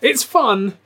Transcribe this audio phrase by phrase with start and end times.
[0.00, 0.78] It's fun,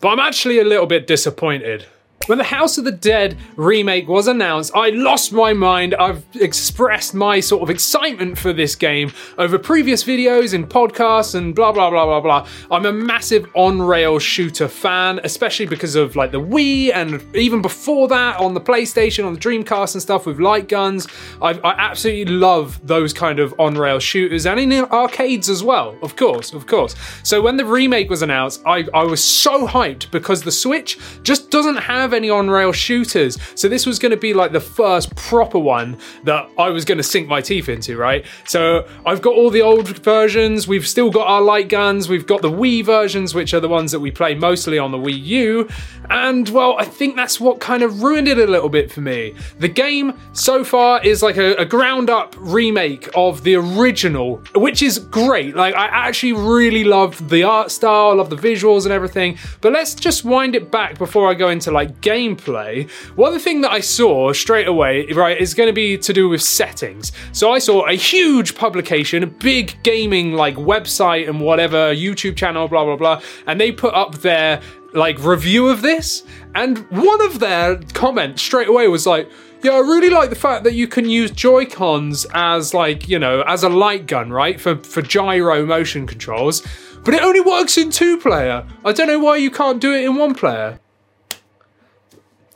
[0.00, 1.86] but I'm actually a little bit disappointed.
[2.26, 5.94] When the House of the Dead remake was announced, I lost my mind.
[5.94, 11.54] I've expressed my sort of excitement for this game over previous videos and podcasts and
[11.54, 12.46] blah blah blah blah blah.
[12.70, 18.08] I'm a massive on-rail shooter fan, especially because of like the Wii and even before
[18.08, 21.08] that on the PlayStation, on the Dreamcast and stuff with light guns.
[21.40, 26.16] i I absolutely love those kind of on-rail shooters and in arcades as well, of
[26.16, 26.94] course, of course.
[27.22, 31.50] So when the remake was announced, I, I was so hyped because the Switch just
[31.50, 33.38] doesn't have any on rail shooters.
[33.54, 36.98] So this was going to be like the first proper one that I was going
[36.98, 38.24] to sink my teeth into, right?
[38.46, 40.68] So I've got all the old versions.
[40.68, 42.08] We've still got our light guns.
[42.08, 44.98] We've got the Wii versions, which are the ones that we play mostly on the
[44.98, 45.68] Wii U.
[46.10, 49.34] And well, I think that's what kind of ruined it a little bit for me.
[49.58, 54.82] The game so far is like a, a ground up remake of the original, which
[54.82, 55.54] is great.
[55.54, 59.38] Like, I actually really love the art style, love the visuals and everything.
[59.60, 63.72] But let's just wind it back before I go into like gameplay, one thing that
[63.72, 67.12] I saw straight away, right, is going to be to do with settings.
[67.32, 72.68] So I saw a huge publication, a big gaming like website and whatever, YouTube channel,
[72.68, 74.60] blah, blah, blah, and they put up their
[74.94, 76.22] like review of this.
[76.54, 79.30] And one of their comments straight away was like,
[79.62, 83.18] yeah, I really like the fact that you can use Joy Cons as like you
[83.18, 86.62] know as a light gun, right, for for gyro motion controls.
[87.04, 88.66] But it only works in two player.
[88.84, 90.78] I don't know why you can't do it in one player.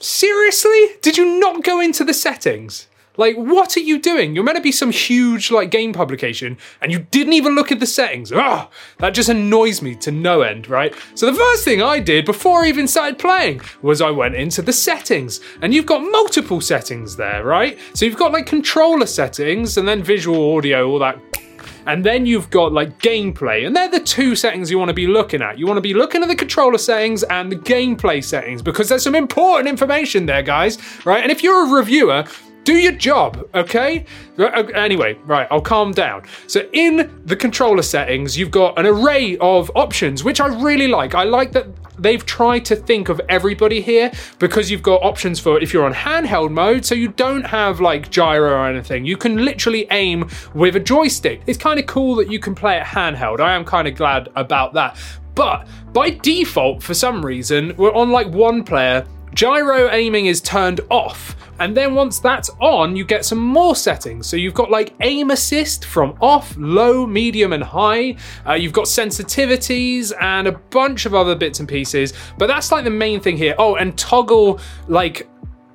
[0.03, 0.97] Seriously?
[1.01, 2.89] Did you not go into the settings?
[3.17, 4.35] Like, what are you doing?
[4.35, 7.79] You're meant to be some huge, like, game publication, and you didn't even look at
[7.79, 8.33] the settings.
[8.33, 10.93] Ah, that just annoys me to no end, right?
[11.15, 14.61] So the first thing I did before I even started playing was I went into
[14.61, 17.79] the settings, and you've got multiple settings there, right?
[17.95, 21.21] So you've got like controller settings, and then visual audio, all that
[21.87, 25.07] and then you've got like gameplay, and they're the two settings you want to be
[25.07, 25.59] looking at.
[25.59, 29.05] You want to be looking at the controller settings and the gameplay settings because there's
[29.05, 31.23] some important information there, guys, right?
[31.23, 32.25] And if you're a reviewer,
[32.65, 34.07] do your job, okay?
[34.39, 36.23] Uh, uh, anyway, right, I'll calm down.
[36.47, 41.15] So, in the controller settings, you've got an array of options, which I really like.
[41.15, 41.67] I like that
[41.99, 45.95] they've tried to think of everybody here because you've got options for if you're on
[45.95, 49.05] handheld mode, so you don't have like gyro or anything.
[49.05, 51.43] You can literally aim with a joystick.
[51.47, 53.41] It's kind of cool that you can play it handheld.
[53.41, 54.99] I am kind of glad about that.
[55.35, 60.81] But by default, for some reason, we're on like one player, gyro aiming is turned
[60.91, 61.37] off.
[61.59, 64.27] And then once that's on, you get some more settings.
[64.27, 68.17] So you've got like aim assist from off, low, medium, and high.
[68.47, 72.15] Uh, you've got sensitivities and a bunch of other bits and pieces.
[72.37, 73.55] But that's like the main thing here.
[73.59, 75.29] Oh, and toggle like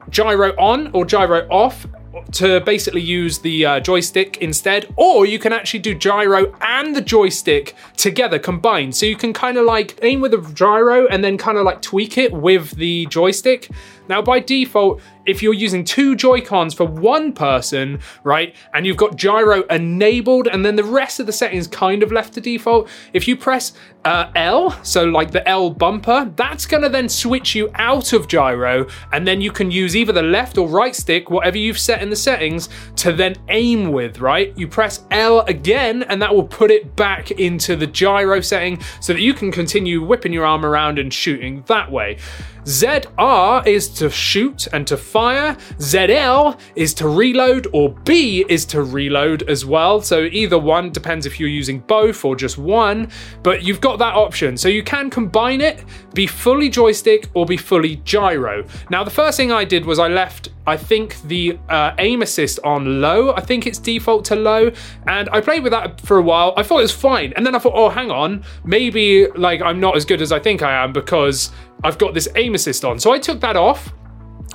[0.09, 1.85] gyro on or gyro off
[2.34, 7.02] to basically use the uh, joystick instead, or you can actually do gyro and the
[7.02, 8.96] joystick together combined.
[8.96, 11.82] So you can kind of like aim with the gyro and then kind of like
[11.82, 13.70] tweak it with the joystick.
[14.10, 19.16] Now, by default, if you're using two Joy-Cons for one person, right, and you've got
[19.16, 23.28] gyro enabled, and then the rest of the settings kind of left to default, if
[23.28, 23.74] you press
[24.06, 28.88] uh, L, so like the L bumper, that's gonna then switch you out of gyro,
[29.12, 32.10] and then you can use either the left or right stick, whatever you've set in
[32.10, 34.58] the settings, to then aim with, right?
[34.58, 39.14] You press L again, and that will put it back into the gyro setting so
[39.14, 42.18] that you can continue whipping your arm around and shooting that way.
[42.68, 48.84] ZR is to shoot and to fire, ZL is to reload, or B is to
[48.84, 50.02] reload as well.
[50.02, 53.10] So either one depends if you're using both or just one,
[53.42, 54.58] but you've got that option.
[54.58, 55.86] So you can combine it,
[56.18, 58.66] be fully joystick or be fully gyro.
[58.90, 62.60] Now, the first thing I did was I left I think the uh, aim assist
[62.64, 63.34] on low.
[63.36, 64.72] I think it's default to low,
[65.06, 66.56] and I played with that for a while.
[66.58, 69.80] I thought it was fine, and then I thought, oh, hang on, maybe like I'm
[69.80, 71.52] not as good as I think I am because
[71.84, 73.00] I've got this aim assist on.
[73.00, 73.94] So I took that off.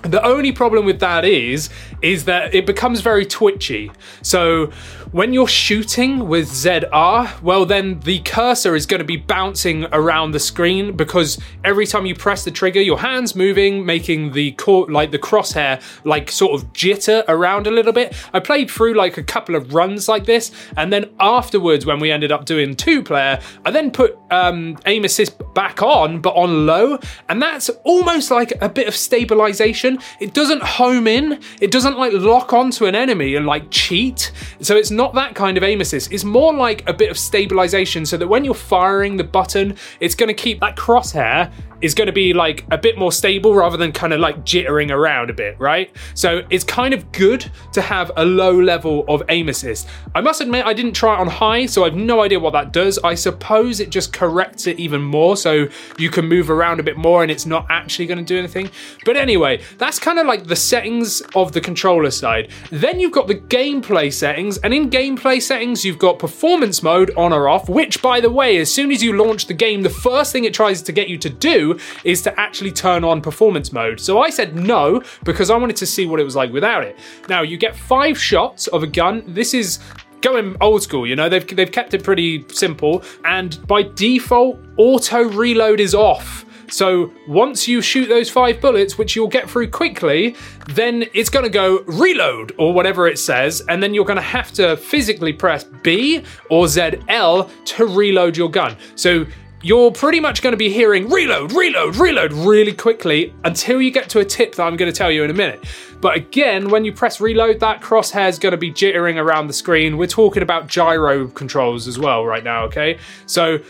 [0.03, 1.71] The only problem with that is,
[2.03, 3.91] is that it becomes very twitchy.
[4.23, 4.73] So
[5.13, 10.33] when you're shooting with ZR, well, then the cursor is going to be bouncing around
[10.33, 14.91] the screen because every time you press the trigger, your hand's moving, making the cor-
[14.91, 18.15] like the crosshair like sort of jitter around a little bit.
[18.33, 22.11] I played through like a couple of runs like this, and then afterwards, when we
[22.11, 26.67] ended up doing two player, I then put um, aim assist back on, but on
[26.67, 26.99] low,
[27.29, 29.99] and that's almost like a bit of stabilization.
[30.21, 34.77] It doesn't home in, it doesn't like lock onto an enemy and like cheat, so
[34.77, 36.13] it's not that kind of aim assist.
[36.13, 40.15] It's more like a bit of stabilization so that when you're firing the button, it's
[40.15, 41.53] going to keep that crosshair
[41.83, 44.91] is going to be like a bit more stable rather than kind of like jittering
[44.91, 45.91] around a bit, right?
[46.15, 49.89] So it's kind of good to have a low level of aim assist.
[50.15, 52.53] I must admit, I didn't try it on high, so I have no idea what
[52.53, 52.99] that does.
[53.01, 55.67] I suppose it just corrects it even more so
[55.99, 58.71] you can move around a bit more and it's not actually going to do anything.
[59.05, 62.49] But anyway, that's kind of like the settings of the controller side.
[62.71, 67.33] Then you've got the gameplay settings, and in gameplay settings, you've got performance mode on
[67.33, 70.33] or off, which, by the way, as soon as you launch the game, the first
[70.33, 73.99] thing it tries to get you to do is to actually turn on performance mode.
[73.99, 76.97] So I said no because I wanted to see what it was like without it.
[77.29, 79.25] Now you get five shots of a gun.
[79.27, 79.81] This is
[80.21, 83.03] going old school, you know, they've, they've kept it pretty simple.
[83.25, 86.45] And by default, auto reload is off.
[86.73, 90.35] So once you shoot those five bullets, which you'll get through quickly,
[90.69, 94.23] then it's going to go reload or whatever it says, and then you're going to
[94.23, 98.77] have to physically press B or ZL to reload your gun.
[98.95, 99.27] So
[99.63, 104.09] you're pretty much going to be hearing reload, reload, reload really quickly until you get
[104.11, 105.65] to a tip that I'm going to tell you in a minute.
[106.01, 109.53] But again, when you press reload, that crosshair is going to be jittering around the
[109.53, 109.97] screen.
[109.97, 112.99] We're talking about gyro controls as well right now, okay?
[113.27, 113.61] So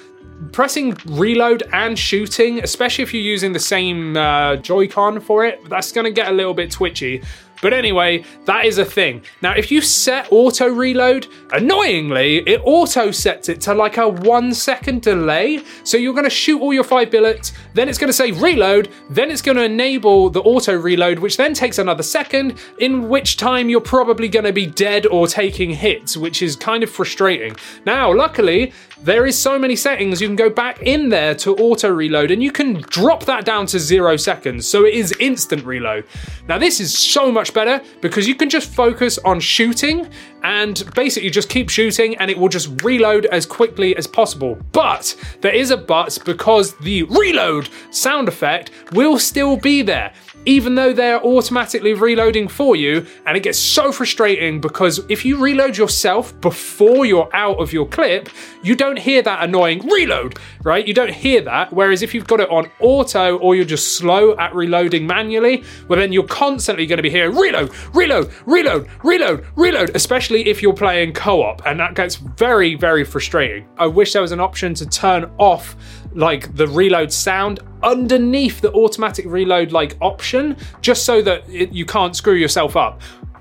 [0.50, 5.92] pressing reload and shooting, especially if you're using the same uh, Joy-Con for it, that's
[5.92, 7.22] going to get a little bit twitchy.
[7.62, 9.22] But anyway, that is a thing.
[9.40, 14.52] Now, if you set auto reload, annoyingly, it auto sets it to like a one
[14.52, 15.62] second delay.
[15.84, 18.90] So you're going to shoot all your five billets, then it's going to say reload,
[19.08, 23.36] then it's going to enable the auto reload, which then takes another second, in which
[23.36, 27.54] time you're probably going to be dead or taking hits, which is kind of frustrating.
[27.86, 28.72] Now, luckily,
[29.02, 32.40] there is so many settings you can go back in there to auto reload and
[32.40, 36.04] you can drop that down to zero seconds so it is instant reload
[36.48, 40.08] now this is so better because you can just focus on shooting
[40.42, 44.58] and basically just keep shooting and it will just reload as quickly as possible.
[44.72, 50.12] But there is a but because the reload sound effect will still be there
[50.46, 53.06] even though they're automatically reloading for you.
[53.26, 57.86] And it gets so frustrating because if you reload yourself before you're out of your
[57.86, 58.28] clip,
[58.62, 60.86] you don't hear that annoying reload, right?
[60.86, 61.72] You don't hear that.
[61.72, 65.98] Whereas if you've got it on auto or you're just slow at reloading manually, well,
[65.98, 70.74] then you're constantly going to be hearing reload, reload, reload, reload, reload, especially if you're
[70.74, 71.62] playing co op.
[71.66, 73.66] And that gets very, very frustrating.
[73.78, 75.76] I wish there was an option to turn off
[76.14, 81.84] like the reload sound underneath the automatic reload like option just so that it, you
[81.84, 83.00] can't screw yourself up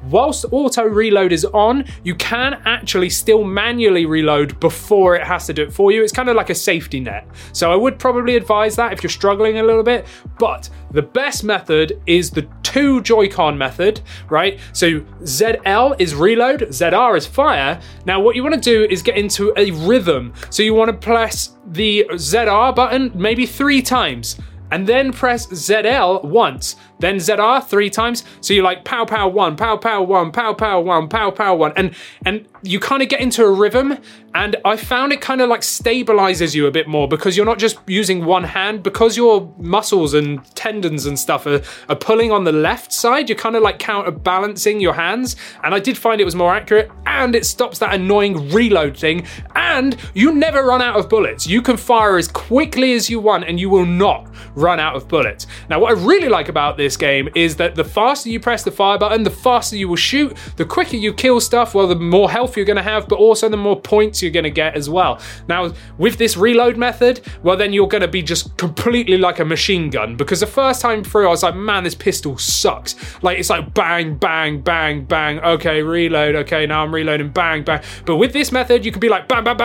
[0.09, 5.53] whilst auto reload is on, you can actually still manually reload before it has to
[5.53, 6.03] do it for you.
[6.03, 7.27] It's kind of like a safety net.
[7.53, 10.05] So I would probably advise that if you're struggling a little bit.
[10.39, 14.59] But the best method is the two Joy-Con method, right?
[14.73, 17.79] So ZL is reload, ZR is fire.
[18.05, 20.33] Now what you want to do is get into a rhythm.
[20.49, 24.37] So you want to press the ZR button maybe three times
[24.71, 28.23] and then press ZL once, then ZR three times.
[28.39, 31.73] So you're like pow pow one, pow pow one, pow pow one, pow pow one,
[31.75, 31.93] and
[32.25, 33.97] and you kind of get into a rhythm.
[34.33, 37.59] And I found it kind of like stabilizes you a bit more because you're not
[37.59, 42.45] just using one hand because your muscles and tendons and stuff are, are pulling on
[42.45, 43.27] the left side.
[43.27, 46.89] You're kind of like counterbalancing your hands, and I did find it was more accurate.
[47.05, 49.27] And it stops that annoying reload thing.
[49.71, 51.47] And you never run out of bullets.
[51.47, 55.07] You can fire as quickly as you want, and you will not run out of
[55.07, 55.47] bullets.
[55.69, 58.71] Now, what I really like about this game is that the faster you press the
[58.71, 62.29] fire button, the faster you will shoot, the quicker you kill stuff, well, the more
[62.29, 64.89] health you're going to have, but also the more points you're going to get as
[64.89, 65.19] well.
[65.47, 69.45] Now, with this reload method, well, then you're going to be just completely like a
[69.45, 72.95] machine gun because the first time through, I was like, man, this pistol sucks.
[73.23, 75.39] Like, it's like bang, bang, bang, bang.
[75.39, 76.35] Okay, reload.
[76.35, 77.81] Okay, now I'm reloading, bang, bang.
[78.05, 79.57] But with this method, you can be like bang, bang,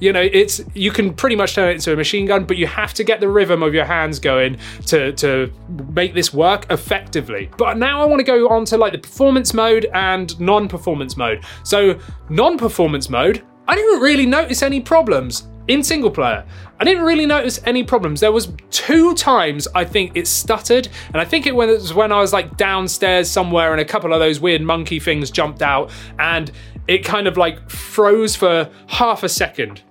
[0.00, 2.66] you know it's you can pretty much turn it into a machine gun but you
[2.66, 5.50] have to get the rhythm of your hands going to to
[5.92, 9.54] make this work effectively but now i want to go on to like the performance
[9.54, 11.98] mode and non-performance mode so
[12.28, 16.44] non-performance mode I didn't really notice any problems in single player.
[16.78, 18.20] I didn't really notice any problems.
[18.20, 22.20] There was two times I think it stuttered, and I think it was when I
[22.20, 26.50] was like downstairs somewhere and a couple of those weird monkey things jumped out and
[26.88, 29.82] it kind of like froze for half a second.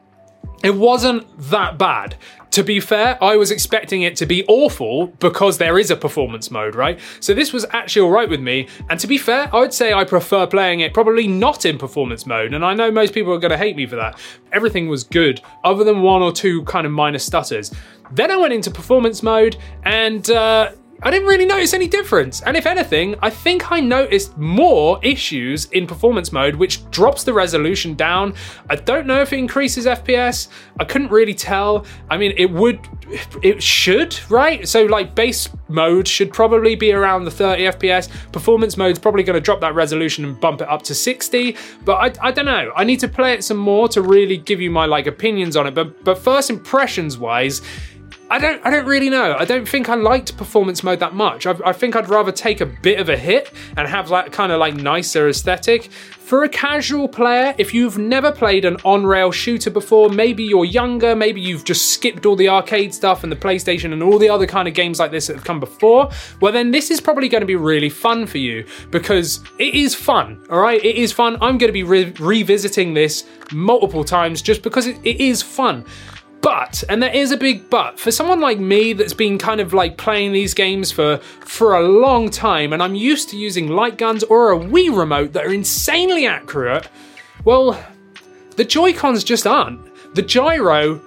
[0.64, 2.16] It wasn't that bad.
[2.52, 6.52] To be fair, I was expecting it to be awful because there is a performance
[6.52, 7.00] mode, right?
[7.20, 8.68] So this was actually alright with me.
[8.90, 12.26] And to be fair, I would say I prefer playing it probably not in performance
[12.26, 12.54] mode.
[12.54, 14.20] And I know most people are going to hate me for that.
[14.52, 17.74] Everything was good, other than one or two kind of minor stutters.
[18.12, 22.42] Then I went into performance mode and uh, I didn't really notice any difference.
[22.42, 27.34] And if anything, I think I noticed more issues in performance mode, which drops the
[27.34, 28.34] resolution down.
[28.70, 30.48] I don't know if it increases FPS.
[30.80, 31.86] I couldn't really tell.
[32.10, 32.80] I mean, it would,
[33.42, 34.68] it should, right?
[34.68, 38.10] So, like, base mode should probably be around the 30 FPS.
[38.32, 41.58] Performance mode's probably going to drop that resolution and bump it up to 60.
[41.84, 42.72] But I, I don't know.
[42.76, 45.68] I need to play it some more to really give you my like opinions on
[45.68, 45.74] it.
[45.74, 47.62] But but first impressions wise,
[48.34, 49.36] I don't I don't really know.
[49.38, 51.46] I don't think I liked performance mode that much.
[51.46, 54.52] I, I think I'd rather take a bit of a hit and have that kind
[54.52, 55.92] of like nicer aesthetic.
[56.24, 61.16] For a casual player, if you've never played an on-rail shooter before, maybe you're younger,
[61.16, 64.48] maybe you've just skipped all the arcade stuff and the PlayStation and all the other
[64.48, 66.10] kind of games like this that have come before,
[66.40, 69.94] well then this is probably going to be really fun for you because it is
[69.94, 70.84] fun, all right?
[70.84, 71.36] It is fun.
[71.36, 75.86] I'm going to be re- revisiting this multiple times just because it, it is fun.
[76.44, 79.74] But, and there is a big but, for someone like me that's been kind of
[79.74, 83.98] like playing these games for, for a long time, and I'm used to using light
[83.98, 86.90] guns or a Wii remote that are insanely accurate,
[87.46, 87.82] well,
[88.58, 89.80] the Joy-Cons just aren't.
[90.16, 91.02] The gyro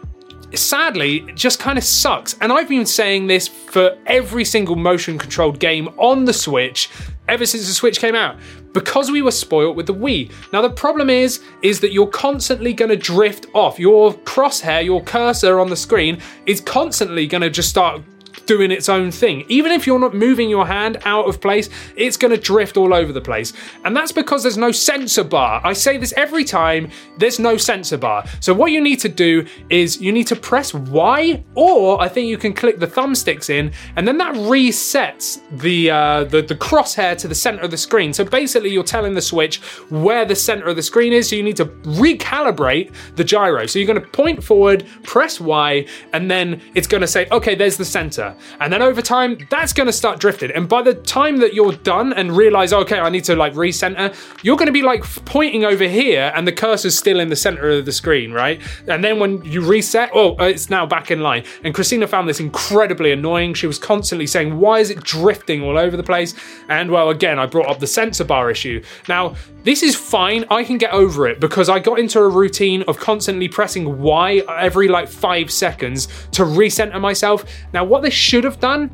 [0.55, 2.35] sadly just kind of sucks.
[2.41, 6.89] And I've been saying this for every single motion controlled game on the Switch
[7.29, 8.37] ever since the Switch came out
[8.77, 10.31] because we were spoilt with the Wii.
[10.53, 13.79] Now the problem is is that you're constantly going to drift off.
[13.79, 18.03] Your crosshair, your cursor on the screen is constantly going to just start
[18.47, 19.45] doing its own thing.
[19.49, 22.95] Even if you're not moving your hand out of place, it's going to drift all
[22.95, 23.53] over the place.
[23.85, 25.61] And that's because there's no sensor bar.
[25.65, 28.25] I say this every time, there's no sensor bar.
[28.41, 32.29] So what you need to do is you need to press Y, or I think
[32.29, 37.17] you can click the thumbsticks in, and then that resets the, uh, the, the crosshair
[37.19, 38.13] to the center of the screen.
[38.13, 39.61] So basically you're telling the Switch
[39.91, 43.67] where the center of the screen is, so you need to recalibrate the gyro.
[43.67, 47.55] So you're going to point forward, press Y, and then it's going to say, okay,
[47.55, 48.36] there's the center.
[48.61, 50.51] And then over time, that's going to start drifting.
[50.53, 54.15] And by the time that you're done and realize, okay, I need to like recenter,
[54.43, 57.69] you're going to be like pointing over here and the cursor's still in the center
[57.69, 58.61] of the screen, right?
[58.89, 61.45] And then when you reset, oh, uh, it's now back in line.
[61.65, 63.55] And Christina found this incredibly annoying.
[63.55, 66.35] She was constantly saying, why is it drifting all over the place?
[66.69, 68.83] And well, again, I brought up the sensor bar issue.
[69.09, 70.45] Now, this is fine.
[70.49, 74.43] I can get over it because I got into a routine of constantly pressing Y
[74.49, 77.45] every like five seconds to recenter myself.
[77.73, 78.91] Now, what this should have done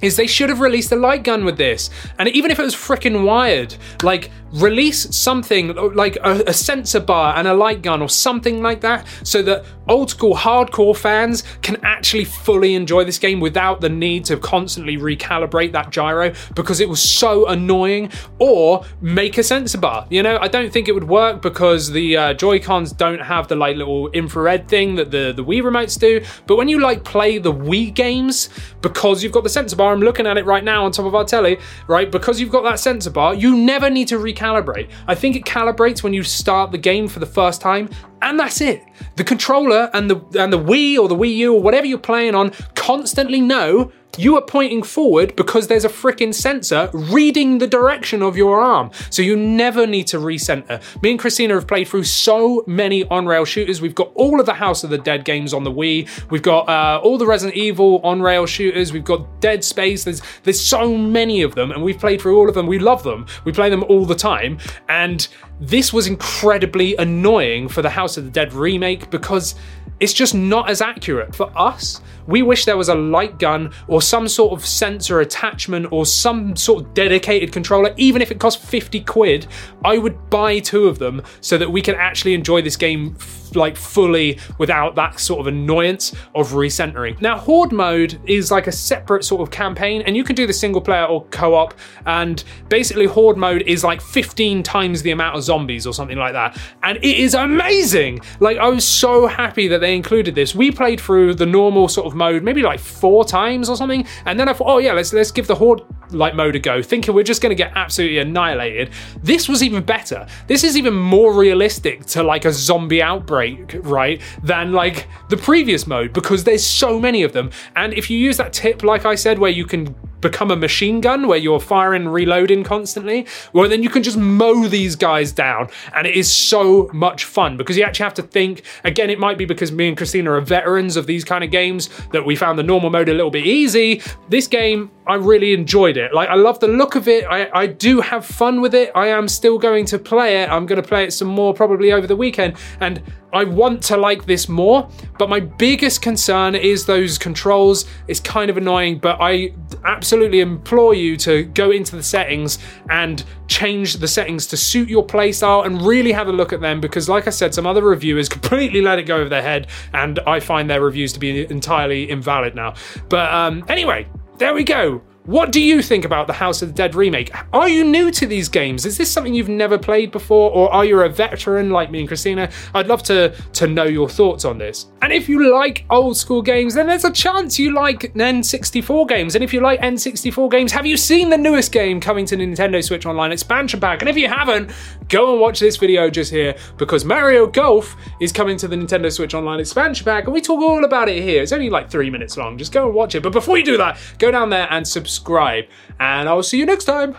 [0.00, 1.90] is they should have released a light gun with this.
[2.18, 7.36] And even if it was freaking wired, like release something like a, a, sensor bar
[7.36, 11.76] and a light gun or something like that so that old school hardcore fans can
[11.84, 16.88] actually fully enjoy this game without the need to constantly recalibrate that gyro because it
[16.88, 21.08] was so annoying or make a sensor bar you know i don't think it would
[21.08, 25.32] work because the uh, joy cons don't have the like little infrared thing that the
[25.32, 28.48] the wii remotes do but when you like play the wii games
[28.80, 31.14] because you've got the sensor bar i'm looking at it right now on top of
[31.14, 34.90] our telly right because you've got that sensor bar you never need to recalibrate.
[35.06, 37.88] I think it calibrates when you start the game for the first time,
[38.22, 38.82] and that's it.
[39.16, 42.34] The controller and the and the Wii or the Wii U or whatever you're playing
[42.34, 48.22] on constantly know you are pointing forward because there's a freaking sensor reading the direction
[48.22, 48.90] of your arm.
[49.10, 50.82] So you never need to recenter.
[51.02, 53.80] Me and Christina have played through so many on rail shooters.
[53.80, 56.08] We've got all of the House of the Dead games on the Wii.
[56.30, 58.92] We've got uh, all the Resident Evil on rail shooters.
[58.92, 60.04] We've got Dead Space.
[60.04, 62.66] There's there's so many of them, and we've played through all of them.
[62.66, 63.26] We love them.
[63.44, 64.58] We play them all the time,
[64.88, 65.26] and
[65.60, 69.54] this was incredibly annoying for the House of the Dead remake because
[70.00, 71.34] it's just not as accurate.
[71.34, 75.90] For us, we wish there was a light gun or some sort of sensor attachment
[75.90, 79.46] or some sort of dedicated controller, even if it cost 50 quid.
[79.84, 83.14] I would buy two of them so that we can actually enjoy this game
[83.56, 87.20] like fully without that sort of annoyance of recentering.
[87.20, 90.52] Now, Horde mode is like a separate sort of campaign, and you can do the
[90.52, 91.74] single player or co op.
[92.06, 96.32] And basically, Horde mode is like 15 times the amount of zombies or something like
[96.32, 96.58] that.
[96.82, 98.20] And it is amazing.
[98.40, 100.54] Like, I was so happy that they included this.
[100.54, 104.38] We played through the normal sort of mode maybe like four times or something, and
[104.38, 107.14] then I thought, oh yeah, let's let's give the Horde like mode a go, thinking
[107.14, 108.90] we're just going to get absolutely annihilated.
[109.22, 110.26] This was even better.
[110.46, 113.45] This is even more realistic to like a zombie outbreak,
[113.82, 117.50] right, than like the previous mode because there's so many of them.
[117.74, 121.00] And if you use that tip, like I said, where you can become a machine
[121.00, 125.68] gun where you're firing reloading constantly, well, then you can just mow these guys down.
[125.94, 128.62] And it is so much fun because you actually have to think.
[128.84, 131.88] Again, it might be because me and Christina are veterans of these kind of games
[132.12, 134.02] that we found the normal mode a little bit easy.
[134.28, 136.12] This game, I really enjoyed it.
[136.12, 137.24] Like, I love the look of it.
[137.24, 138.90] I, I do have fun with it.
[138.94, 140.50] I am still going to play it.
[140.50, 142.56] I'm going to play it some more probably over the weekend.
[142.80, 147.84] And I want to like this more, but my biggest concern is those controls.
[148.08, 149.52] It's kind of annoying, but I
[149.84, 152.60] absolutely absolutely implore you to go into the settings
[152.90, 156.80] and change the settings to suit your playstyle and really have a look at them
[156.80, 160.20] because, like I said, some other reviewers completely let it go over their head, and
[160.20, 162.74] I find their reviews to be entirely invalid now.
[163.08, 164.06] But um, anyway,
[164.38, 165.02] there we go.
[165.26, 167.34] What do you think about the House of the Dead remake?
[167.52, 168.86] Are you new to these games?
[168.86, 172.06] Is this something you've never played before, or are you a veteran like me and
[172.06, 172.48] Christina?
[172.74, 174.86] I'd love to, to know your thoughts on this.
[175.02, 179.34] And if you like old school games, then there's a chance you like N64 games.
[179.34, 182.82] And if you like N64 games, have you seen the newest game coming to Nintendo
[182.82, 184.02] Switch Online expansion pack?
[184.02, 184.70] And if you haven't,
[185.08, 189.12] go and watch this video just here because Mario Golf is coming to the Nintendo
[189.12, 191.42] Switch Online expansion pack, and we talk all about it here.
[191.42, 192.56] It's only like three minutes long.
[192.58, 193.24] Just go and watch it.
[193.24, 195.64] But before you do that, go down there and subscribe subscribe,
[195.98, 197.16] and I'll see you next time.